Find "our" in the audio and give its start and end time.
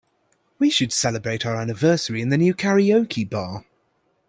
1.45-1.57